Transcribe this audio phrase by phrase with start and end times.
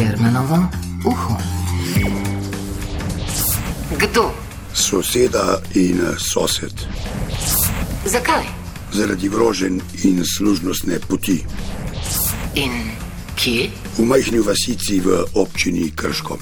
[0.00, 0.56] Jermenovo
[1.04, 1.36] uho.
[3.98, 4.30] Kdo?
[4.72, 6.88] Soseda in sosed.
[8.04, 8.44] Zakaj?
[8.92, 11.44] Zaradi groženj in služnostne poti.
[12.54, 12.72] In
[13.36, 13.68] kje?
[13.98, 16.38] V majhni vasici v občini Krško.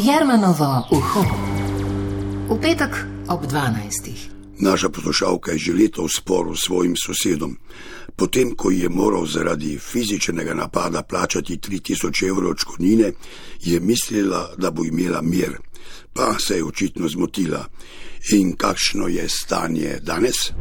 [0.00, 1.24] Jermenovo uho.
[2.48, 2.96] V petek
[3.28, 4.31] ob 12.
[4.58, 7.56] Naša poslušalka je že leta v sporu s svojim sosedom.
[8.16, 13.12] Potem, ko je moral zaradi fizičnega napada plačati 3000 evrov odškodnine,
[13.60, 15.58] je mislila, da bo imela mir,
[16.12, 17.64] pa se je očitno zmotila.
[18.32, 20.52] In kakšno je stanje danes?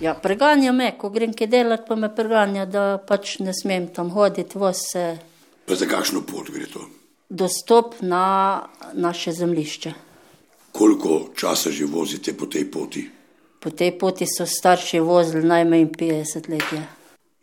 [0.00, 4.10] Ja, preganja me, ko grem kaj delati, pa me preganja, da pač ne smem tam
[4.10, 5.06] hoditi, vse.
[5.66, 6.84] Pa za kakšno pot gre to?
[7.28, 10.07] Dostop na naše zemljišče.
[10.78, 13.02] Koliko časa že vozite po tej poti?
[13.58, 16.66] Po tej poti so starši vozili najmanj 50 let.
[16.70, 16.82] Je.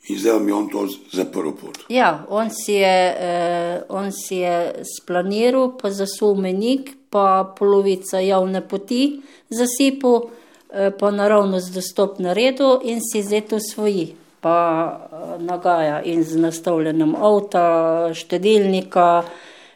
[0.07, 1.83] In zdaj vam je on to zaprl pot.
[1.89, 8.61] Ja, on si je, eh, on si je splaniral, pa zasul menik, pa polovica javne
[8.61, 10.29] poti zasipal,
[10.71, 14.15] eh, pa naravno z dostop na redu in si zdaj to svoji.
[14.39, 17.65] Pa eh, nagaja in z nastavljanjem avta,
[18.13, 19.25] štedilnika,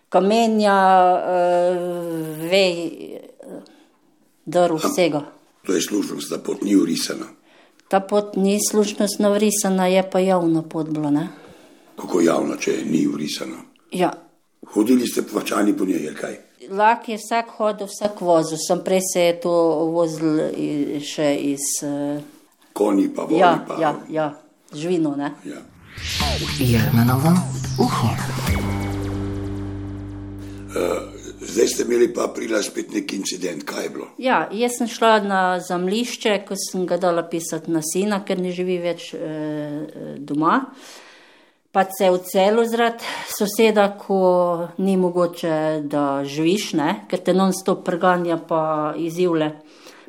[0.09, 0.79] kamenja,
[1.27, 1.77] eh,
[2.49, 2.73] vej,
[4.49, 5.21] drv vsega.
[5.65, 7.25] To je služnost, da pot ni urisana.
[7.87, 11.27] Ta pot ni služnost navrisana, je pa javna pot bila, ne?
[11.95, 13.61] Kako javno, če ni urisana?
[13.91, 14.11] Ja,
[14.67, 16.35] Hodili ste plačani po njej, kaj?
[16.69, 19.53] lak je vsak hodil, vsak vozil, sem prej se je to
[19.87, 20.35] vozil
[21.01, 21.63] še iz...
[21.81, 22.19] eh,
[22.73, 23.77] Konji pa voli Ja, pa.
[23.81, 24.27] ja, ja,
[24.73, 25.31] živino, ne?
[25.45, 25.61] ja.
[26.59, 27.33] Jermenovo
[27.79, 28.09] uho.
[31.59, 34.05] Zdaj ste imeli pa aprila spet neki incident, kaj je bilo?
[34.17, 38.53] Ja, jaz sem šla na zemljišče, ko sem ga dala pisati na sina, ker ne
[38.55, 39.17] živi več e,
[40.23, 40.61] doma.
[41.75, 44.21] Pa se je celu zrad soseda, ko
[44.77, 46.89] ni mogoče, da živiš, ne?
[47.11, 49.51] ker te non-stop preganja, pa izjivle,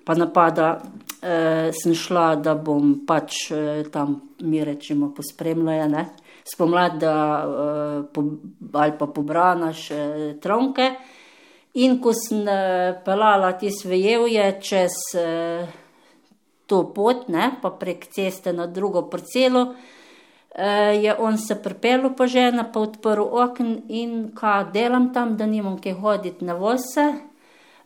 [0.06, 0.76] pa napada.
[1.18, 6.10] E, sem šla, da bom pač e, tam, mi rečemo, pospremljala, ne?
[6.46, 8.30] spomladi, da e, po,
[8.70, 10.04] ali pa pobranaš e,
[10.38, 10.94] tronke.
[11.74, 15.68] In ko sem eh, pelala ti svejevje čez eh,
[16.66, 19.74] to pot, ne, pa prek ceste na drugo parcelo,
[20.50, 25.46] eh, je on se pripeljal po žena, pa odprl okn in kaj delam tam, da
[25.46, 27.12] nimam kaj hoditi na vose.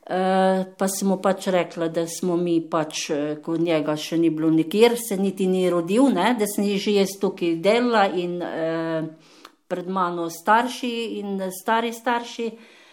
[0.04, 3.06] Pa sem mu pač rekla, da smo mi pač,
[3.40, 7.14] ko njega še ni bilo nikjer, se niti ni rodil, ne, da sem že jaz
[7.16, 9.06] tukaj delala in eh,
[9.64, 10.92] pred mano starši
[11.22, 12.83] in stari starši eh,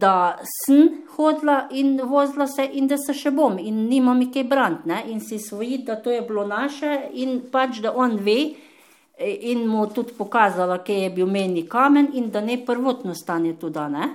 [0.00, 4.44] da sem hodila in vozila se, in da se še bom, in nimam mi kaj
[4.48, 5.02] brant, ne?
[5.12, 8.38] in si svoji, da to je bilo naše, in pač da on ve,
[9.18, 13.54] eh, in mu tudi pokazala, kje je bil meni kamen, in da ne prvotno stanje
[13.60, 13.88] tudi.
[13.92, 14.08] Ne?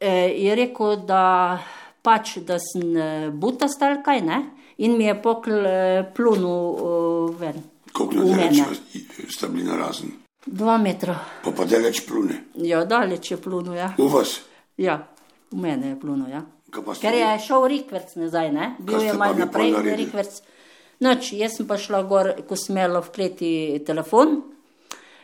[0.00, 0.12] E,
[0.44, 1.58] je rekel, da
[2.02, 4.40] pač, da sem eh, butast ali kaj, ne?
[4.78, 7.62] in mi je pokl eh, plunil eh, ven.
[7.92, 9.28] Koliko nadaleč mene.
[9.28, 10.12] sta bili narazen?
[10.46, 11.18] Dva metra.
[11.44, 12.44] Pa pa daleč plune.
[12.54, 13.92] Ja, daleč je plunil, ja.
[13.98, 14.38] V vas?
[14.78, 15.08] Ja,
[15.50, 16.44] v mene je plunil, ja.
[16.70, 18.74] Ker je šel Rikverc nazaj, ne?
[18.78, 19.72] bil je malo naprej?
[19.96, 20.38] Rikverc.
[21.00, 23.50] Noč, jaz sem pa šla gor, ko sem imela v kleti
[23.86, 24.40] telefon,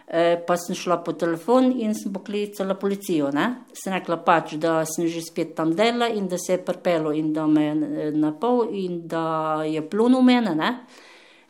[0.07, 3.31] eh, pa sem šla po telefon in sem poklicala policijo.
[3.35, 3.67] Ne?
[3.75, 7.33] Sem rekla pač, da sem že spet tam delala in da se je prpelo in
[7.33, 10.55] da me je napol in da je plunil mene.
[10.55, 10.71] Ne?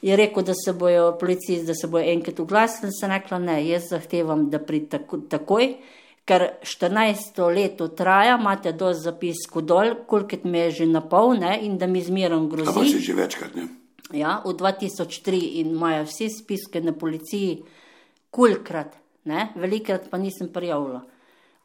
[0.03, 3.89] Je rekel, da se bojo policisti, da se bojo enkrat oglasili, sem rekla ne, jaz
[3.91, 5.77] zahtevam, da pride tako, takoj.
[6.25, 11.59] Ker 14 leto traja, imate do zapisko dol, koliko me je že na pol, ne,
[11.63, 12.99] in da mi zmerom A pa se grozi.
[12.99, 13.69] že večkrat ne?
[14.13, 17.63] Ja, v 2003 in imajo vse spiske na policiji,
[18.31, 21.03] kulkrat, ne, velikrat pa nisem prijavila.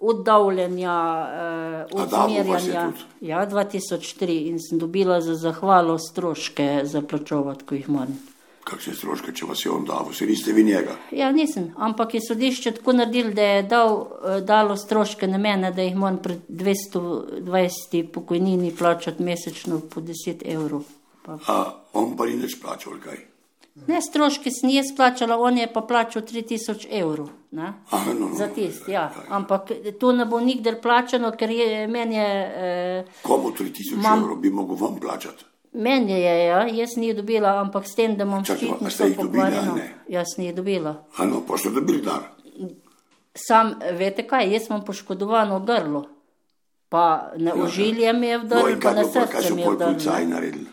[0.02, 0.96] Oddavljanja,
[1.30, 2.92] eh, A dalo vas je odsmerjanja.
[2.92, 3.28] tudi?
[3.28, 8.20] Ja, 2003 in sem dobila za zahvalo stroške za plačovati, ko jih moram.
[8.64, 10.96] Kakšne stroške, če vas je on dal, se niste vi njega.
[11.12, 13.96] Ja, nisem, ampak je sodišče tako naredilo, da je dal,
[14.26, 20.44] eh, dalo stroške na mene, da jih moram pri 220 pokojnini plačati mesečno po 10
[20.46, 20.84] evrov.
[21.26, 21.38] Pa.
[21.48, 21.56] A
[21.94, 23.18] on pa ni nič plačal, kaj?
[23.88, 27.30] Ne, stroške sem jaz plačala, on je pa plačal 3000 evrov.
[27.52, 27.74] Ne?
[27.90, 28.36] Aha, no, no.
[28.36, 29.08] Za tisti, ja.
[29.30, 32.52] Ampak to ne bo nikdar plačano, ker je meni je.
[32.56, 35.46] Eh, Komu 3000 Mam- evrov bi mogel vam plačati?
[35.80, 39.76] Meni je, ja, jaz nisem dobila, ampak s tem, da imam ščitnico pokvarjeno.
[39.76, 39.86] ne?
[40.10, 40.92] Jaz nisem dobila.
[41.16, 42.26] A no, pa ste dobili dar.
[43.34, 46.04] Sam, veste kaj, jaz imam poškodovano grlo.
[46.90, 47.04] Pa
[47.38, 49.86] na ožilje mi je No, vdrl, in pa kaj srce mi je pol vdrl.
[49.88, 50.34] policaji ne.
[50.34, 50.66] naredili?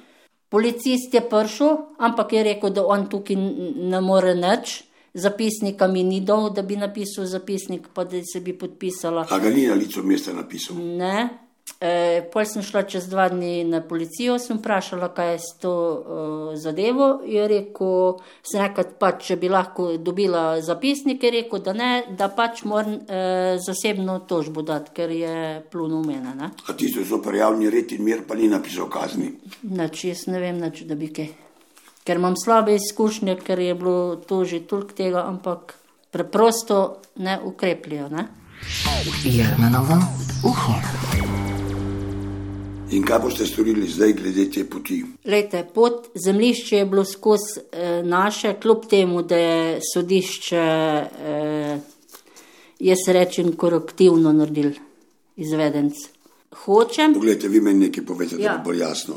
[0.48, 4.82] Policist je prišel, ampak je rekel, da on tukaj ne more nič.
[5.14, 9.26] zapisnika mi ni dal, da bi napisal zapisnik, pa da se bi podpisala.
[9.30, 10.76] A ga ni na licu mesta napisal?
[10.76, 11.45] Ne.
[11.80, 15.72] E, pol sem šla čez dva dni na policijo, sem vprašala, kaj je s to
[15.76, 17.20] uh, zadevo.
[17.28, 22.30] Je rekel, sem rekel, pač, če bi lahko dobila zapisnik, je rekel, da ne, da
[22.32, 25.34] pač moram uh, zasebno tožbo dati, ker je
[25.68, 26.32] plunil mene.
[26.38, 26.48] Ne?
[26.64, 29.34] A tisto so prijavni red in mir, pa ni napisal kazni.
[29.68, 31.28] Nač, jaz ne vem, nač, da bi kaj.
[32.06, 35.76] Ker imam slabe izkušnje, ker je bilo to že toliko tega, ampak
[36.14, 38.08] preprosto ne ukrepljajo.
[38.16, 38.28] Ne?
[39.26, 40.00] Jermenovo
[40.46, 41.25] uho.
[42.90, 45.00] In kaj boste storili zdaj glede te poti?
[45.24, 47.42] Lejte, pot zemljišče je bilo skozi
[47.72, 51.78] eh, naše, kljub temu, da je sodišče, eh,
[52.80, 54.70] jaz rečem, korektivno naredil
[55.36, 55.94] izvedenc.
[56.54, 58.56] Hočem, Poglejte, vi meni nekaj povete, da Ja.
[58.56, 59.14] bo bolj jasno.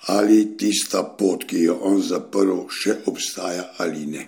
[0.00, 4.26] Ali tista pot, ki jo on zaprl, še obstaja ali ne?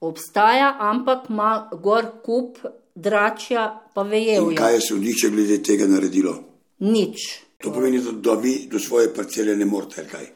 [0.00, 2.58] obstaja, ampak ima gor kup
[2.94, 3.62] dračja,
[3.94, 4.56] pa In vejevja.
[4.56, 6.34] kaj je sodišče glede tega naredilo?
[6.78, 7.45] Nič.
[7.66, 10.26] To pomeni, da, da vi do svoje parcele ne morete, ali kaj?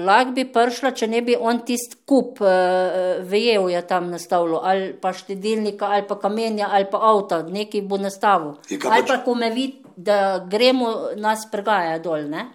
[0.00, 5.12] Lahko bi prišla, če ne bi on tisti kup uh, vejevja tam nastavil, ali pa
[5.12, 8.56] štedilnika, ali pa kamenja, ali pa avta, nekaj bo nastavil.
[8.70, 12.24] Je kaj Ali pa ko me vidi, da gremo, nas pregaja dol.
[12.32, 12.46] Ne?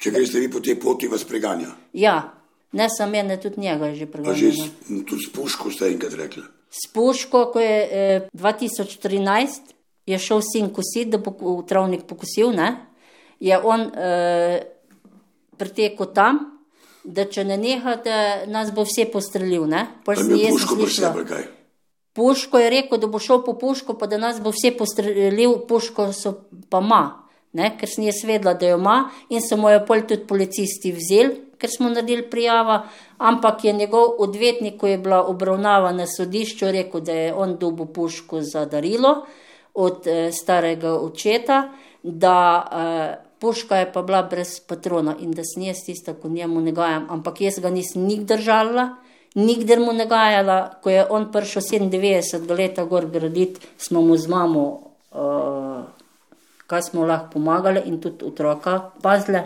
[0.00, 1.74] Če greste vi po tej poti, vas preganja.
[1.92, 2.16] Ja,
[2.72, 4.52] ne samo mene, tudi njega je že Pa že preganjal.
[4.56, 6.46] s, tudi s puško ste enkrat rekli.
[6.70, 9.76] S puško, ko je eh, 2013
[10.08, 12.76] je šel sin kositi, da bo travnik pokosil, ne?
[13.40, 14.62] je on eh,
[15.58, 16.40] pretekel tam,
[17.04, 18.16] da če ne neha, da
[18.50, 19.68] nas bo vse postrelil.
[22.18, 26.10] Puško je rekel, da bo šel po puško, pa da nas bo vse postrelil, puško
[26.16, 26.34] so
[26.70, 27.02] pa ma,
[27.52, 27.70] ne?
[27.78, 28.98] ker sem jaz vedela, da jo ima
[29.30, 32.80] in so mu jo pol tudi policisti vzeli, ker smo naredili prijava,
[33.18, 37.86] ampak je njegov odvetnik, ko je bila obravnava na sodišču, rekel, da je on dobil
[37.94, 39.20] puško za darilo
[39.78, 41.68] od eh, starega očeta,
[42.02, 42.38] da
[42.72, 46.72] eh, puška je pa bila brez patrona in da sem jaz tista, ko njemu ne
[46.72, 48.88] gajam, ampak jaz ga nisem nikdar držala.
[49.34, 54.26] Nikdar mu ne gajala, ko je on prišel 97 leta gor graditi, smo mu z
[54.26, 54.64] mamo,
[55.12, 55.84] uh,
[56.66, 59.44] kaj smo lahko pomagali in tudi otroka pazile.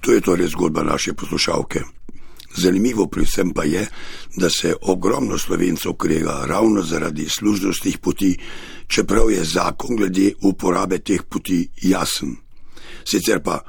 [0.00, 1.80] To je torej zgodba naše poslušalke.
[2.56, 3.86] Zanimivo pri vsem pa je,
[4.36, 8.38] da se ogromno slovencev krega ravno zaradi služnostnih poti,
[8.86, 12.36] čeprav je zakon glede uporabe teh poti jasen.
[13.04, 13.60] Sicer pa,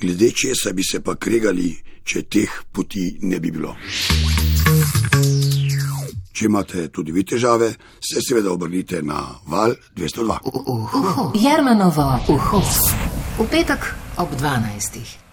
[0.00, 3.76] glede česa bi se pa kregali, če teh poti ne bi bilo.
[6.32, 10.38] Če imate tudi vi težave, se seveda obrnite na val 202.
[10.46, 11.32] Uho.
[11.34, 12.62] Jermenovo uho.
[13.38, 15.27] V petek ob 12.